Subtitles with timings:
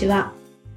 [0.00, 0.32] ちは。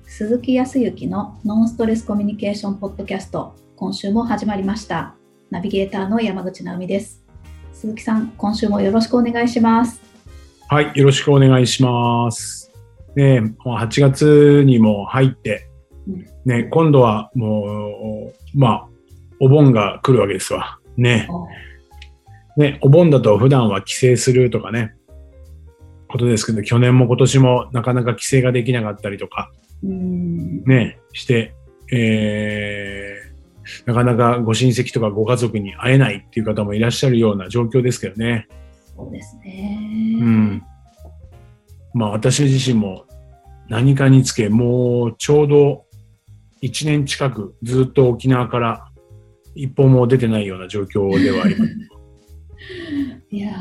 [0.06, 5.16] 鈴木康之のノンストレスコミュニケーションポッドキャスト今週も始まりました。
[5.50, 7.24] ナビゲーターの山口直美です。
[7.72, 10.02] 鈴木さん今週もよろしくお願いします。
[10.68, 12.70] はいよろしくお願いします。
[13.16, 15.70] ねもう8月にも入って
[16.44, 18.88] ね今度はもうまあ
[19.40, 20.80] お盆が来るわけですわ。
[20.98, 21.30] ね
[22.58, 24.96] ねお盆だと普段は帰省するとかね
[26.14, 31.56] ことですけど、去年も今年もなかなか帰省ができなかったりとか、ね、して、
[31.92, 38.48] えー、なかなかご親戚とかご家族に会えないっていう方もいらっしゃるような状況ですけどね。
[38.96, 40.20] そうですね。
[40.22, 40.64] うん。
[41.96, 43.06] まあ私自身も
[43.68, 45.86] 何かにつけ、もうちょうど
[46.62, 48.88] 1年近くずっと沖縄から
[49.56, 51.72] 一歩も出てないような状況ではあります。
[53.34, 53.52] いや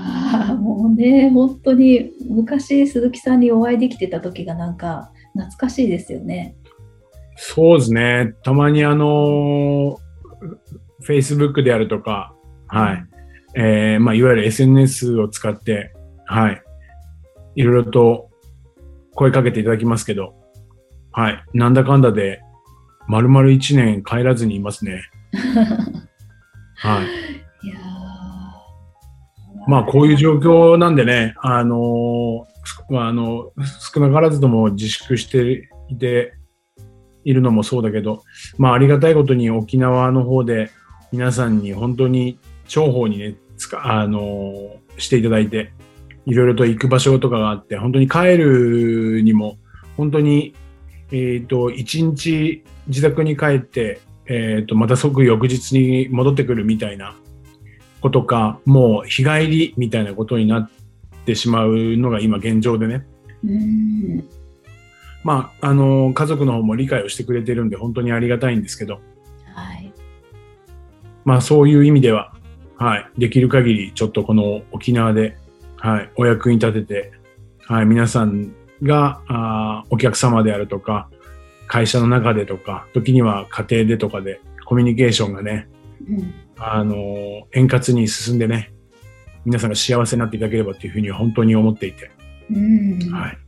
[0.61, 6.55] もうね本当に昔鈴木さんにお会いできてた時がなんか懐かしいですよね。
[7.37, 9.97] そうですねたまにあの
[11.00, 12.34] フェイスブックであるとか、
[12.69, 13.06] はい、
[13.55, 15.95] えー、まあ、いわゆる SNS を使って、
[16.27, 16.62] はい、
[17.55, 18.28] いろいろと
[19.15, 20.34] 声かけていただきますけど、
[21.12, 22.41] はい、なんだかんだで、
[23.09, 25.03] 丸々1年帰らずにいますね。
[26.77, 27.41] はい。
[29.66, 32.46] まあ、こういう状況なんでね、あの
[32.91, 33.52] まあ、あの、
[33.92, 36.34] 少なからずとも自粛していて
[37.24, 38.22] いるのもそうだけど、
[38.58, 40.70] まあ、ありがたいことに沖縄の方で
[41.12, 42.38] 皆さんに本当に
[42.69, 45.72] 重宝にね、つか、あのしていただいて、
[46.26, 49.58] いろいろと行く場所とかがあって、本当に帰るにも、
[49.97, 50.54] 本当に、
[51.10, 57.14] えっ、ー、と、一日自宅に帰って、えっ、と、また即翌日に戻ってくるみたいな
[58.03, 60.70] ことか、もう日帰りみたいなことになっ
[61.25, 63.06] てしまうのが今現状でね。
[63.44, 64.25] うん
[65.25, 69.00] まあ、あの、家族の方も理解をしてくれてるんで本当にありがたいんですけど、
[69.54, 69.93] はい。
[71.25, 72.34] まあそういう意味では、
[72.76, 75.37] はい、できる限りちょっとこの沖縄で、
[75.76, 77.12] はい、お役に立てて、
[77.60, 81.09] はい、皆さんが、あお客様であるとか、
[81.69, 85.69] 会社の中でとか、時には家庭でとかでコミュニケーションがね、
[86.09, 86.34] うん、
[86.65, 86.95] あの、
[87.55, 88.73] 円滑に進んでね、
[89.45, 92.11] 皆さんが幸せになっていただければというふうに本当に思っていて。
[93.11, 93.39] はい。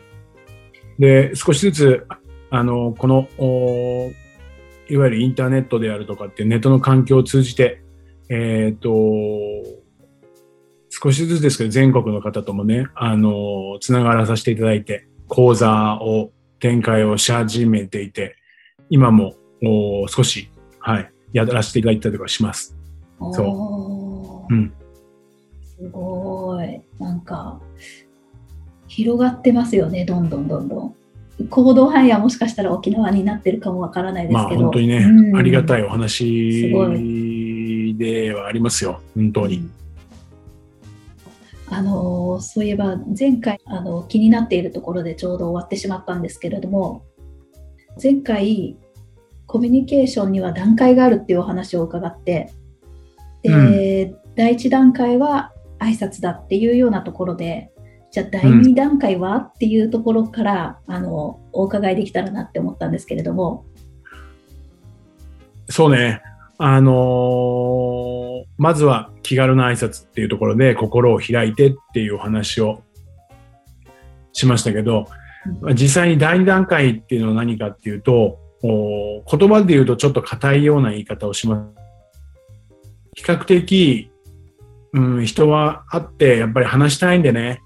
[0.99, 2.07] で、少しずつ、
[2.51, 3.29] あの、この、
[4.89, 7.83] いわゆるインターネットであるとかっていうネットの環境を通じて、
[8.29, 8.91] えっ、ー、と、
[10.91, 18.37] 少しずつですけど、全国の方ともね、あの、つながらさせていただいて、講座を展開をし始めていて、
[18.91, 19.35] 今も
[20.09, 20.51] 少し、
[20.81, 22.77] はい、やらせていただいたりとかします。
[23.19, 24.55] そう。
[24.55, 24.73] うん。
[25.65, 26.81] すごい。
[26.99, 27.61] なんか、
[28.87, 30.95] 広がってますよね、どんどんどんどん。
[31.51, 34.41] 行動範囲はもしかしたら沖縄になってるかもわからないですけど。
[34.41, 36.73] まあ本当にね、うん、ありがたいお話
[37.99, 39.69] ではありますよ、本当に。
[41.71, 47.03] あのそういえば前回あの気になっているところでちょうど終わってしまったんですけれども
[48.01, 48.77] 前回
[49.47, 52.53] コミュニケーションには段階があるっていうお話を伺って
[53.45, 57.71] で、うん、第1段階は挨拶だっていうようなところで
[58.11, 63.65] じゃあ第2段階は、うん、っていうところからあのお伺いできたらなって思ったんですけれども。
[65.69, 66.23] そうね。
[66.59, 72.83] あのー、まずは気軽な挨拶っていうところで心を開いてっていうお話を
[74.33, 75.07] しましたけど、
[75.75, 81.84] 実際に第2段階っていうのは何かっていうと、言葉で言うとちょっと硬いような言い方をします。
[83.15, 84.11] 比較的、
[84.93, 87.61] うん、人は会ってやっぱり話したいんでね、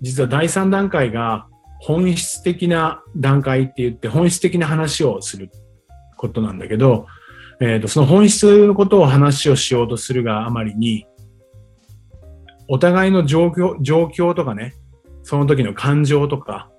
[0.00, 1.46] 実は第3段階が
[1.80, 5.50] 本質的な段階って言って本質的な話をする
[6.16, 7.06] ことなんだけど、
[7.60, 11.06] えーと、その本質のことを話をしようとするがあまりに、
[12.68, 14.74] お互いの状況状況とかね、
[15.22, 16.70] その時の感情とか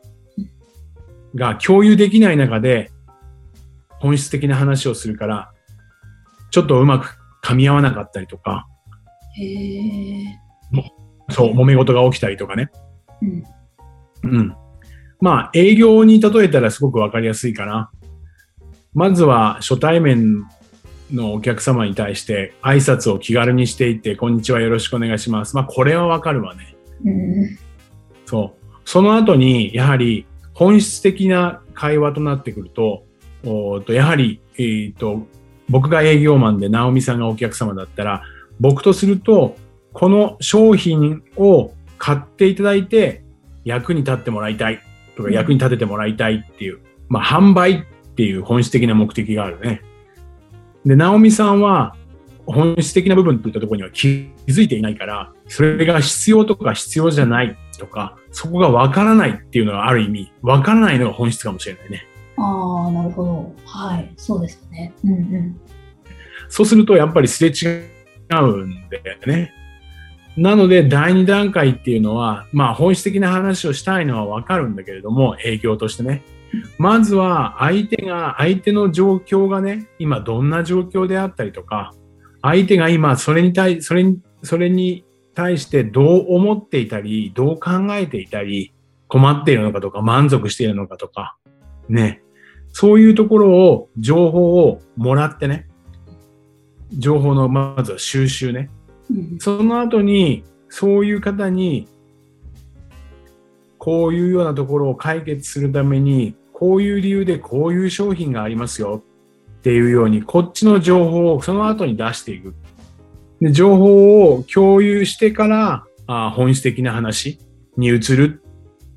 [1.35, 2.91] が共有できない中で
[3.99, 5.51] 本質的な話をするから、
[6.51, 8.67] ちょっとうまく噛み合わなかったりとか、
[9.37, 10.25] へ
[11.29, 12.71] そう、揉め事が起きたりとかね。
[14.23, 14.31] うん。
[14.31, 14.55] うん。
[15.21, 17.91] まあ、営業に例えたらすごくわかりやすいかな。
[18.93, 20.45] まずは初対面
[21.11, 25.55] のお客様に対して挨拶を気軽にしていって、こんにちはよろしくお願いします。
[25.55, 26.75] まあ、これはわかるわね。
[27.05, 27.57] うん、
[28.25, 28.65] そう。
[28.85, 33.03] その後に、やはり本質的な会話となってくると、
[33.45, 35.27] おとやはり、えーと、
[35.69, 38.23] 僕が営業マンで直美さんがお客様だったら、
[38.59, 39.57] 僕とすると、
[39.93, 43.23] この商品を買っていただいて
[43.63, 44.81] 役に立ってもらいたい。
[45.15, 47.83] とか役に立ててもらいたいっていう、まあ販売っ
[48.15, 49.81] ていう本質的な目的があるね。
[50.85, 51.95] で、ナオミさんは
[52.45, 62.05] 本質的な部分といったところには気づいていないから、それが必要とか必要じゃないとか、そこがわからないっていうのはある意味、わからないのが本質かもしれないね。
[62.37, 63.55] ああ、なるほど。
[63.65, 64.11] はい。
[64.17, 64.93] そうですよね。
[65.03, 65.59] うんうん。
[66.49, 69.53] そうすると、やっぱりすれ違うんだよね。
[70.37, 76.23] なので、第2段階っていうのは、まあ、本質的な話をしたいのはわかるんだけれども、営業としてね。
[76.77, 81.93] まずは、相手が、相手の状況がね、今どんな状況であったりとか、
[82.41, 88.73] 相手が今、それに対、それに、それに対してどう思っていたり、どう考えていたり、
[89.07, 91.37] 困っているのかとか、満足しているのかとか、
[91.87, 92.21] ね。
[92.77, 95.65] そういうところを、情報をもらってね。
[96.91, 98.69] 情報のまずは収集ね。
[99.39, 101.87] その後に、そういう方に、
[103.77, 109.01] こういうようなところを解決するために、こういう理由でこういう商品がありますよ
[109.59, 112.53] っていうように、こっちの情報をその後に出していく。
[113.39, 117.39] で情報を共有してからあ本質的な話
[117.77, 118.41] に移る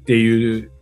[0.01, 0.73] っていう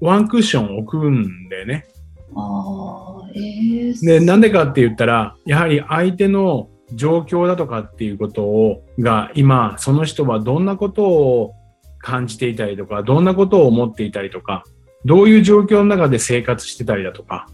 [0.00, 1.86] ワンクッションを置くんだよね。
[2.34, 11.54] あえー、で、なんでかって言ったら、やはり相手の状況だとかっていうことを、が今、その人はどんなことを
[11.98, 14.64] 感じていたりとか、どんなことを思っていたりとか、
[15.04, 17.46] どういう状況の中で生活してたりだとか、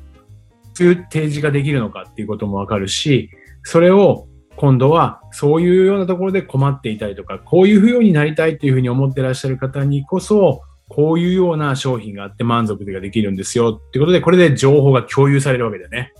[0.74, 3.30] そういう提示ができるのかっていうこともわかるし、
[3.62, 4.26] それを
[4.56, 10.62] 今度はそういうようなところで困っていたりとか、こういうふうになりたいっていうふうに思ってらっしゃる方にこそ、
[10.94, 13.80] こういうような商品があって満足ができるんですよ。
[13.82, 16.12] っていうことで、これで情報が共有されるわけだよね。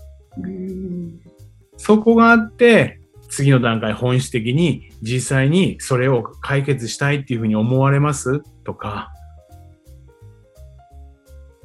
[1.77, 2.99] そこがあって、
[3.29, 8.41] 次の段階本質的に実際にそれを解決したいっていうふうに思われます？
[8.63, 9.11] とか、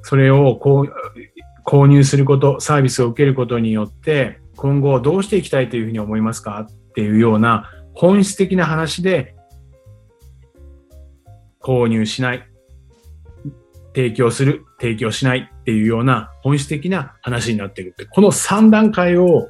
[0.02, 0.92] それをこう
[1.64, 6.66] 購入すること、サービスを受けることによって、今後どうしていきたいというふうに思いますか？
[6.68, 9.34] っていうような本質的な話で
[11.62, 12.42] 購入しない、
[13.98, 19.48] 提供する、提供しないっていうような本質的な話になっていくって、この3段階を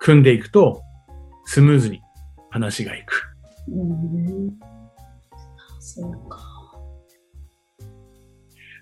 [0.00, 0.82] 組んでいくと、
[1.44, 2.00] スムーズに
[2.50, 3.32] 話がいく。
[3.68, 4.50] うん、
[5.78, 6.40] そうか。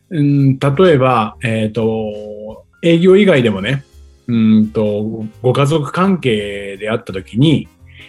[0.09, 3.85] うん、例えば、えっ、ー、と、営業以外でもね、
[4.27, 7.69] うんと、ご家族関係であったときに、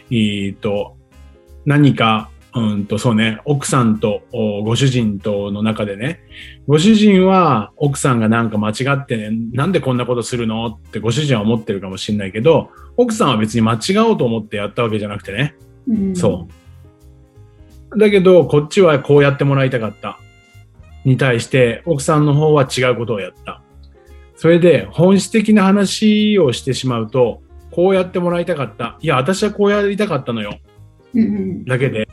[0.10, 0.96] えっ、ー、と、
[1.66, 6.20] 何か、うんと、そうね、奥さんとご主人との中でね、
[6.68, 15.56] ご主人は奥さんがなんか間違ってね、なんでこんなことするのってご主人は思ってるかもしれないけど、奥さんは別に間違おうと思ってやったわけじゃなくてね。
[15.88, 16.48] うん、そ
[17.96, 17.98] う。
[17.98, 20.20] だけど、こっちはこうやってもらいたかった。
[21.06, 23.62] に対して、奥さんの方は違うことをやった。
[24.36, 28.98] それで本質的な話をしてしまうと、こうやってもらいたかった。
[29.02, 30.60] いや、私はこうやりたかったのよ。
[31.66, 32.08] だけで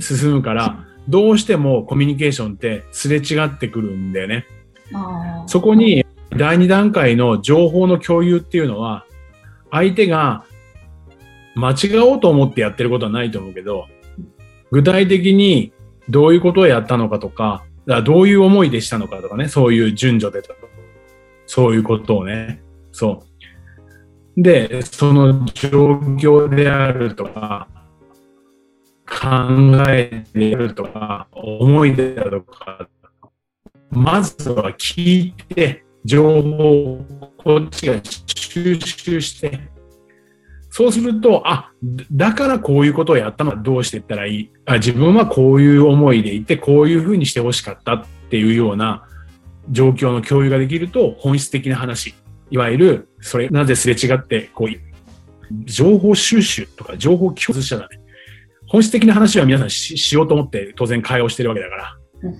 [0.00, 4.46] 進むから、どうしてもコミュニケーションってすれ違ってくるんだよね。
[5.46, 6.04] そこに
[6.36, 9.06] 第2段階の情報の共有っていうのは、
[9.70, 10.44] 相手が
[11.54, 13.86] 間違おうと思ってやってることはないと思うけど、
[14.70, 15.72] 具体的に
[16.08, 17.64] どういうことをやったのかとか、
[18.04, 20.60] どういう思いでしたのかとかね、そういう順序でとか、
[21.46, 22.62] そういうことをね。
[22.92, 23.24] そ
[24.36, 24.42] う。
[24.42, 27.77] で、その状況であるとか、考
[29.08, 32.88] 考えてるとか、思いであるとか、
[33.90, 39.60] まずは聞いて、情報をこっちが収集して、
[40.70, 41.72] そうすると、あ、
[42.12, 44.50] だからこういうことをやったのはどうしていったらいい？
[44.66, 44.74] あ。
[44.74, 49.08] 自分はこういう思いでいて、こういうふうにしてほしかったっていうような
[49.70, 52.14] 状況の共有ができると本質的な話。
[52.50, 54.68] いわゆる、それ、なぜすれ違って、こう、
[55.64, 58.00] 情報収集とか情報共有者だね。
[58.68, 61.98] 本質的な話は皆さんしようと思って当然会話をしてるわけだから。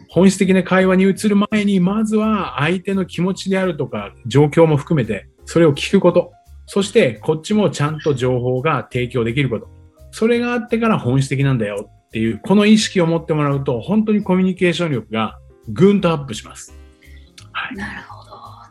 [0.08, 6.32] 本質的な会話に移る前に、まずは相手の気持ちであるとか、状況も含めて、それを聞くこと。
[6.66, 9.68] そして、こっちもちゃんと情報が提供できること。
[10.10, 16.74] それがあってから本質的なんだよっていう、この意識を持ってもらうと、本当にコミュニケーション力がぐんとアップします。
[17.52, 18.30] はい、なるほど。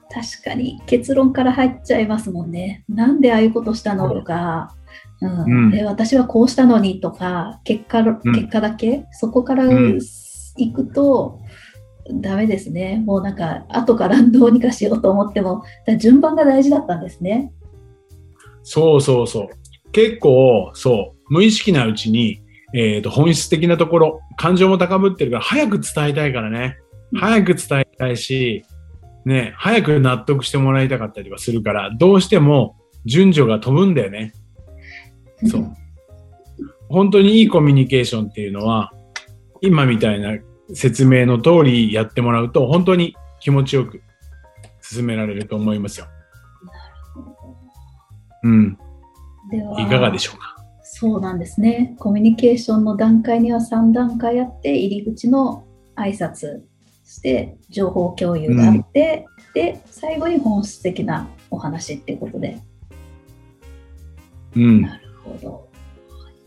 [0.09, 2.83] 確かに結論から入っちゃいますもんね。
[2.89, 4.75] なんでああいうことしたのとか、
[5.21, 11.39] うん、私はこうしたのにとか、結果、結果だけ、そこから行くと、
[12.21, 13.03] ダメですね。
[13.05, 15.63] もうなんか、後からどうにかしようと思っても、
[15.97, 17.51] 順番が大事だったんですね。
[18.63, 19.47] そうそうそう。
[19.91, 22.41] 結構、そう、無意識なうちに、
[22.73, 26.77] えっ、ー、と、本質的なところ、感情も高ぶってるから、早く伝えたいからね。
[27.15, 28.63] 早く伝えたいし、
[29.25, 34.33] ね、早く納得してもらいたかったりはするから、どうしても順序が飛ぶんだよね。
[35.45, 35.75] そう。
[36.89, 38.91] 本当にいいコミュニケーションっていうのは、
[39.61, 40.37] 今みたいな
[40.73, 44.01] 説明の通りやってもらうと、本当に気持ちよく
[44.81, 46.07] 進められると思いますよ。
[48.43, 48.77] うん。
[49.51, 50.55] ではいかがでしょうか？
[50.83, 51.95] そうなんですね。
[51.99, 55.65] コミュニケーションの段階には3段階あって、入り口の
[55.95, 56.61] 挨拶
[57.05, 62.57] して、情報共有があって、で、最後に本質的なお話っていうことで。
[64.55, 64.81] うん。
[64.81, 65.69] なるほど。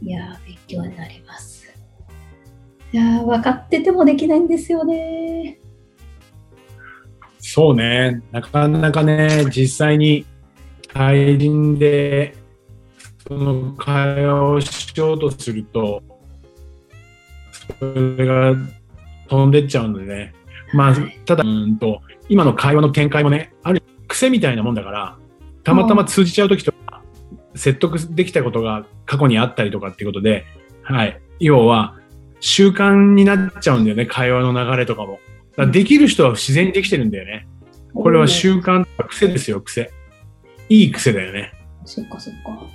[0.03, 1.73] いやー、勉強になります。
[2.93, 5.59] いやー、分かっててもできないんですよね。
[7.39, 8.23] そうね。
[8.33, 10.25] なかなかね、実際に
[10.93, 12.35] 対人で
[13.27, 16.03] その会話をしようとすると、
[17.79, 18.55] それが
[19.29, 20.35] 飛んでっちゃうのでね。
[20.73, 25.17] まあはい、ただ、うんと、今の会話の展開もね、ある癖みたいなもんだから、
[25.63, 26.79] たまたま通じちゃうときとか、
[27.61, 30.47] 説得できたことが過去にあったりとかっていうことで、
[30.83, 31.21] はい。
[31.39, 31.99] 要は、
[32.41, 35.21] 習慣になっちゃうんだよね、会話の流れとかも。
[35.71, 37.47] できる人は自然にできてるんだよね。
[37.95, 39.91] これは習慣とか癖ですよ、癖。
[40.71, 41.53] いい癖だよね。
[41.85, 42.67] そっかそっか。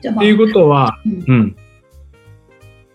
[0.00, 1.56] じゃあ、まあ、っていうことは、うんうん。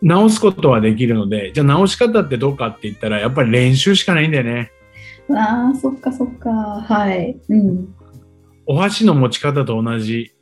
[0.01, 4.71] 直すことはできるので、じゃあ直し方ってどうかって言ったら、やっぱり練習しかないんだよね。
[5.29, 6.49] ああ、そっかそっか。
[6.49, 7.37] はい。
[7.49, 7.95] うん。
[8.65, 10.34] お箸の持ち方と同じ。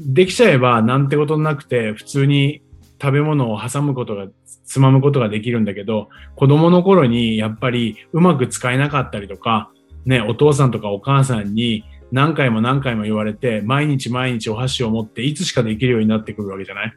[0.00, 2.62] できちゃえばなんてことなくて、普通に
[3.00, 4.26] 食べ物を挟むことが、
[4.64, 9.70] つまむことができるんだけど、子供の頃にやっぱりうまく使えなかったりとか、
[10.04, 16.92] ね、お父さんとかお母さんに何回も何回も言われて、毎日毎日お箸を持っていつしかできるようになってくるわけじゃない？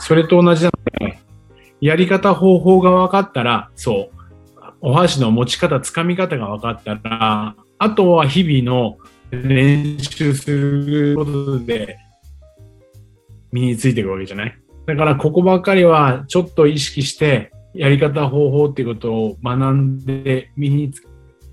[0.00, 0.70] それと同じな
[1.00, 1.18] ので、
[1.80, 8.98] やり方方法が分かったら、そう、お箸の持ち方、つかみ方が分かったら、あとは日々の
[9.30, 11.98] 練習することで
[13.52, 14.58] 身についていくわけじゃない？
[14.86, 21.02] だからここばっかりはちょっと意識してやり方方法っていうことを学んで身につ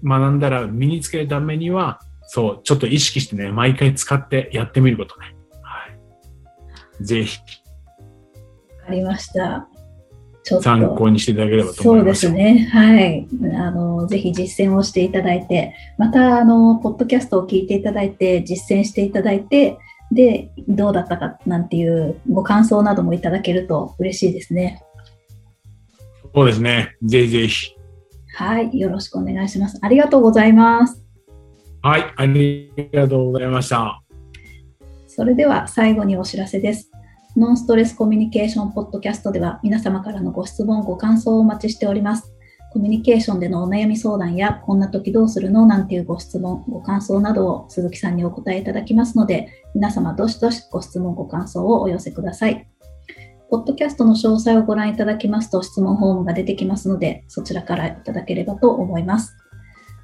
[0.03, 5.35] 学んだら身につけるためにはそうちょっと意識してね毎回使ってやってみることね。
[5.61, 5.87] は
[6.99, 7.39] い、ぜひ
[8.79, 9.67] わかりました。
[10.41, 12.31] ちょっと参考にしていただければとそうで思いますよ。
[12.31, 12.69] すね。
[12.71, 13.27] はい。
[13.55, 19.77] あの、ぜひ実践をしていただいて、また、あの、ポッドキャストを聞いていただいて、実践していただいて、
[20.11, 24.83] で、どうだったかなんていうご感想などもいただけると嬉しいですね。
[26.33, 26.95] そうですね。
[27.03, 27.75] ぜひぜひ。
[28.35, 28.79] はい。
[28.79, 29.77] よろしくお願いします。
[29.81, 31.03] ありがとうございます。
[31.81, 32.13] はい。
[32.15, 34.01] ありがとうございました。
[35.07, 36.91] それでは最後にお知らせです。
[37.35, 42.33] ノンストレスコミュニケーションポッドキャストでは皆様からのご質問、ご感想をお待ちしております。
[42.71, 45.65] コミュニケーションでのお悩み相談や、こんな時どうするの？
[45.65, 52.67] なんていうご質問、ご感想などを鈴木さんにお答えいただきますので、皆様どしどしご質問、ご感想をお寄せください。
[53.49, 59.33] ポッドキャストの詳細をご覧いただきますと質問フォームが出てきますので、そちらからいただければと思います。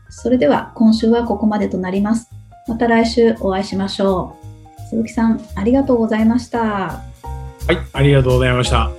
[0.09, 2.31] それでは今週はここまでとなります。
[2.67, 4.89] また来週お会いしましょう。
[4.89, 6.59] 鈴木さん、ありがとうございました。
[6.59, 7.01] は
[7.69, 7.77] い。
[7.93, 8.89] ありがとうございました。